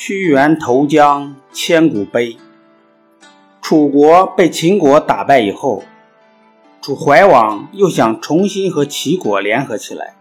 [0.00, 2.36] 屈原投江千古悲。
[3.60, 5.82] 楚国被秦国打败以后，
[6.80, 10.14] 楚怀王又想重新和齐国联合起来。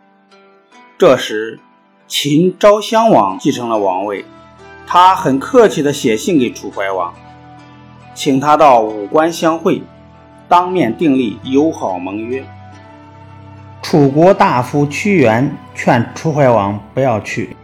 [0.97, 1.59] 这时，
[2.07, 4.25] 秦昭襄王继承了王位，
[4.87, 7.13] 他很客气地写信给楚怀王，
[8.15, 9.83] 请他到武关相会，
[10.49, 12.43] 当面订立友好盟约。
[13.83, 17.55] 楚国大夫屈原劝楚怀王不要去，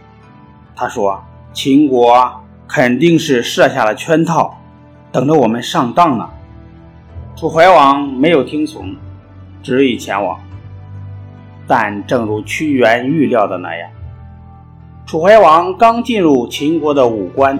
[0.76, 1.20] 他说
[1.54, 4.58] ：“秦国肯定是设下了圈套，
[5.10, 6.28] 等着我们上当呢。”
[7.36, 8.94] 楚怀王没有听从，
[9.62, 10.38] 执意前往。
[11.66, 13.88] 但正如屈原预料的那样，
[15.06, 17.58] 楚怀王刚进入秦国的武关，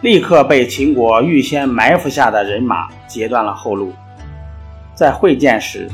[0.00, 3.92] 立刻被秦国预先埋伏下的人马截断了后路。
[4.94, 5.88] 在会见时，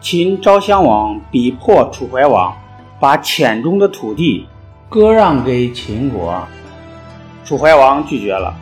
[0.00, 2.54] 秦昭襄王逼迫楚怀王
[2.98, 4.46] 把黔中的土地
[4.94, 6.46] 割让给秦国，
[7.44, 8.54] 楚怀王拒绝了。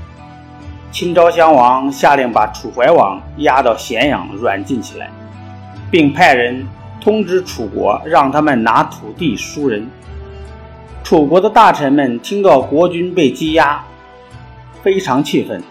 [0.91, 5.11] 秦昭襄王下令把楚怀王押到咸阳软禁起来，
[5.91, 6.67] 并派人
[7.03, 9.87] 通知楚国，让他们拿土地赎人。
[11.05, 13.85] 楚国的大臣们听到国君被羁押，
[14.83, 15.63] 非常气愤，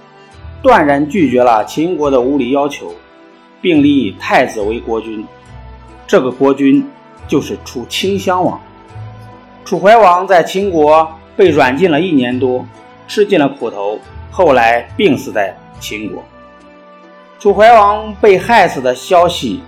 [0.62, 2.94] 断然拒绝了秦国的无理要求，
[3.60, 5.26] 并立太子为国君。
[6.06, 6.88] 这个国君
[7.28, 8.62] 就是楚顷襄王。
[9.64, 12.66] 楚怀王在秦国被软禁了一年多，
[13.08, 14.00] 吃尽了苦头，
[14.32, 16.24] 后来病死在秦国。
[17.40, 19.62] 楚怀王被害死的消息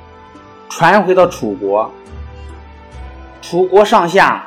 [0.70, 1.92] 传回到楚国，
[3.42, 4.44] 楚国上下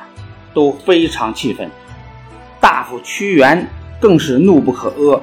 [0.52, 1.70] 都非常气愤，
[2.60, 3.66] 大夫屈原
[4.00, 5.20] 更是怒不可遏。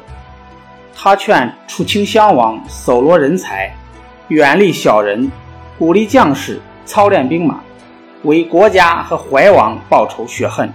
[0.96, 3.76] 他劝楚顷襄王搜罗人才，
[4.30, 5.32] 远离小人。
[5.80, 7.60] 鼓励将士操练兵马，
[8.24, 10.72] 为国家和怀王报仇雪恨。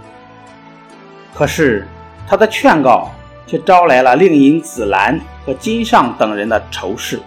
[1.35, 1.87] 可是
[2.27, 3.11] 他的劝告
[3.47, 7.21] 却招来了令尹子兰和金尚等人的仇视，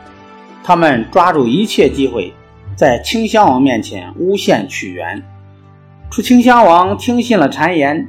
[0.63, 2.33] 他们抓住一切机会，
[2.75, 5.23] 在顷襄王面前诬陷屈原。
[6.09, 8.07] 楚顷襄王听信了谗言，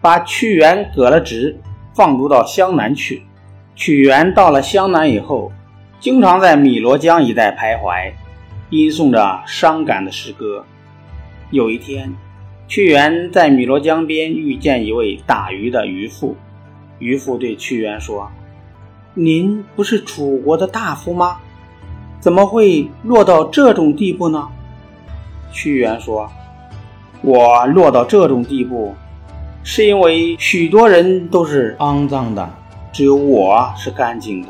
[0.00, 1.58] 把屈原革了职，
[1.94, 3.22] 放逐到湘南去。
[3.74, 5.50] 屈原到了湘南以后，
[5.98, 8.12] 经常在汨罗江一带徘徊。
[8.70, 10.62] 吟诵着伤感的诗歌。
[11.50, 12.12] 有一天，
[12.66, 16.36] 屈原在汨罗江边遇见一位打鱼的渔夫。
[16.98, 18.30] 渔夫对屈原说
[19.14, 21.38] ：“您不是楚国的大夫吗？
[22.20, 24.46] 怎么会落到这种地步呢？”
[25.50, 26.30] 屈原说
[27.22, 28.94] ：“我落到这种地步，
[29.62, 32.50] 是因为许多人都是肮脏的，
[32.92, 34.48] 只有我是干净的。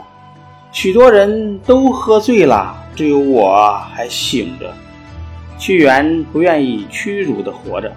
[0.73, 4.75] 许多人都喝醉了。”只有我还醒着。
[5.59, 7.93] 屈原不愿意屈辱地活着。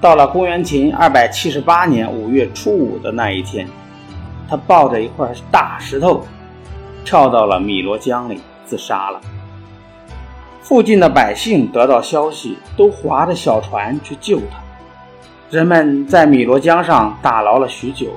[0.00, 3.68] 到了公元前二百七十八年五月初五的那一天，
[4.48, 6.26] 他抱着一块大石头，
[7.04, 9.20] 跳到了汨罗江里自杀了。
[10.62, 14.58] 附近的百姓得到消息，都划着小船去救他。
[15.50, 18.08] 人们在汨罗江上打捞了许久，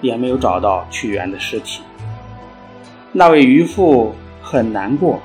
[0.00, 1.82] 也没有找到屈原的尸体。
[3.10, 4.14] 那位渔夫。
[4.46, 5.18] 很难过，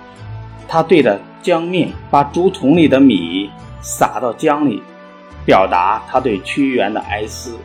[0.66, 3.50] 他对着江面把竹筒里的米
[3.82, 4.82] 撒到江里，
[5.46, 7.58] 表达他对屈原的哀思。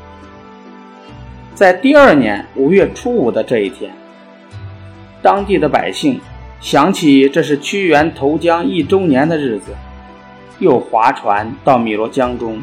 [1.55, 3.91] 在第二年五月初五的这一天，
[5.23, 6.21] 当地的百姓
[6.61, 9.75] 想起这是屈原投江一周年的日子，
[10.59, 12.63] 又划船到汨罗江中，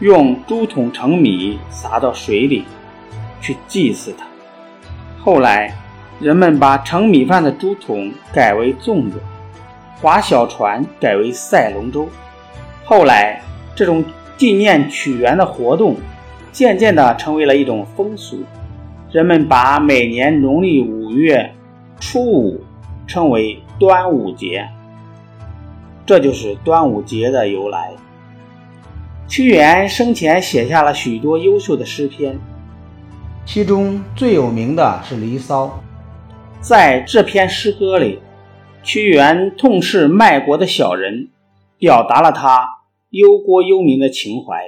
[0.00, 2.64] 用竹筒盛米撒到水里，
[3.40, 4.24] 去祭祀他。
[5.22, 5.74] 后来。
[6.20, 9.20] 人们把盛米饭的竹筒改为粽子，
[10.00, 12.08] 划小船改为赛龙舟。
[12.84, 13.42] 后来，
[13.74, 14.04] 这种
[14.36, 15.96] 纪念屈原的活动
[16.52, 18.42] 渐渐地成为了一种风俗。
[19.10, 21.54] 人们把每年农历五月
[22.00, 22.60] 初五
[23.06, 24.68] 称为端午节，
[26.04, 27.92] 这就是端午节的由来。
[29.28, 32.38] 屈原生前写下了许多优秀的诗篇，
[33.46, 35.66] 其中最有名的是《离骚》。
[36.60, 38.18] 在这篇诗歌里，
[38.84, 41.30] 屈原痛斥卖国的小人，
[41.78, 42.68] 表达了他
[43.08, 44.62] 忧国忧民的情怀。